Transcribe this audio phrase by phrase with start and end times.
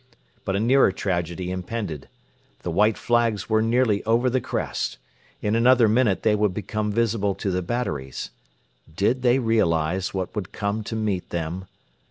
[0.45, 2.09] But a nearer tragedy impended.
[2.63, 4.97] The 'White Flags' were nearly over the crest.
[5.43, 8.31] In another minute they would become visible to the batteries.
[8.91, 11.65] Did they realise what would come to meet them?